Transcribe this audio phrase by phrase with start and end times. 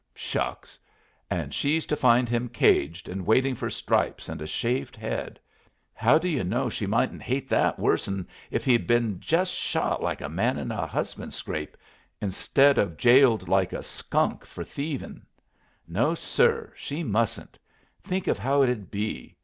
[0.15, 0.79] "Shucks!
[1.29, 5.39] And she's to find him caged, and waiting for stripes and a shaved head?
[5.93, 10.01] How d' yu' know she mightn't hate that worse 'n if he'd been just shot
[10.01, 11.77] like a man in a husband scrape,
[12.19, 15.21] instead of jailed like a skunk for thieving?
[15.87, 17.59] No, sir, she mustn't.
[18.03, 19.35] Think of how it'll be.